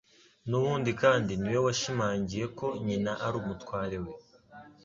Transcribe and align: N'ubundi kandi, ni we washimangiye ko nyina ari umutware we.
N'ubundi 0.49 0.91
kandi, 1.01 1.31
ni 1.41 1.49
we 1.55 1.59
washimangiye 1.65 2.45
ko 2.57 2.67
nyina 2.85 3.11
ari 3.25 3.35
umutware 3.41 3.97
we. 4.05 4.13